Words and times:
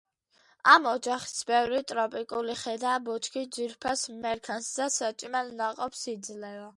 ამ 0.75 0.85
ოჯახის 0.91 1.43
ბევრი 1.49 1.81
ტროპიკული 1.91 2.55
ხე 2.63 2.73
და 2.85 2.95
ბუჩქი 3.09 3.43
ძვირფას 3.57 4.07
მერქანს 4.25 4.71
და 4.81 4.89
საჭმელ 4.97 5.57
ნაყოფს 5.61 6.03
იძლევა. 6.15 6.69